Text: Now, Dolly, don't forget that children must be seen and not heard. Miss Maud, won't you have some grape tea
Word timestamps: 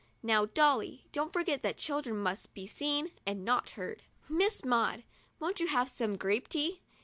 Now, 0.23 0.45
Dolly, 0.47 1.05
don't 1.11 1.31
forget 1.31 1.61
that 1.61 1.77
children 1.77 2.17
must 2.17 2.55
be 2.55 2.65
seen 2.65 3.11
and 3.23 3.45
not 3.45 3.69
heard. 3.77 4.01
Miss 4.27 4.65
Maud, 4.65 5.03
won't 5.39 5.59
you 5.59 5.67
have 5.67 5.89
some 5.89 6.15
grape 6.17 6.47
tea 6.49 6.81